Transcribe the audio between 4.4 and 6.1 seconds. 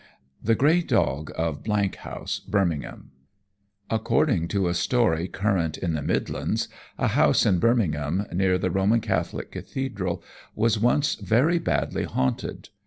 to a story current in the